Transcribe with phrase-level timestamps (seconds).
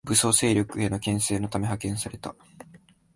[0.03, 2.33] 武装勢力への牽制のため派遣された